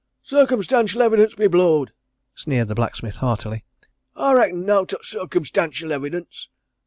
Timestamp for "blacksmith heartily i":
2.73-4.33